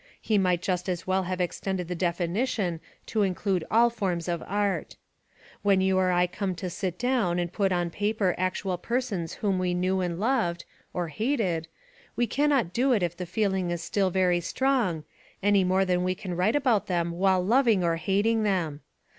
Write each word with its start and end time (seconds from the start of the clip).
He 0.19 0.39
might 0.39 0.63
just 0.63 0.89
as 0.89 1.05
well 1.05 1.21
have 1.25 1.39
extended 1.39 1.87
the 1.87 1.93
definition 1.93 2.79
to 3.05 3.21
include 3.21 3.63
all 3.69 3.91
forms 3.91 4.27
of 4.27 4.41
art. 4.47 4.95
When 5.61 5.79
you 5.79 5.99
or 5.99 6.11
I 6.11 6.25
come 6.25 6.55
to 6.55 6.71
sit 6.71 6.97
down 6.97 7.37
and 7.37 7.53
put 7.53 7.71
on 7.71 7.91
paper 7.91 8.33
actual 8.35 8.79
persons 8.79 9.33
whom 9.33 9.59
we 9.59 9.75
knew 9.75 10.01
and 10.01 10.19
loved 10.19 10.65
(or 10.91 11.09
hated) 11.09 11.67
we 12.15 12.25
cannot 12.25 12.73
do 12.73 12.93
it 12.93 13.03
if 13.03 13.15
the 13.15 13.27
feeling 13.27 13.69
is 13.69 13.83
still 13.83 14.09
very 14.09 14.39
strong, 14.39 15.03
any 15.43 15.63
more 15.63 15.85
than 15.85 16.03
we 16.03 16.15
can 16.15 16.35
write 16.35 16.55
about 16.55 16.87
them 16.87 17.11
while 17.11 17.39
loving 17.45 17.83
or 17.83 17.97
hating 17.97 18.41
them. 18.41 18.81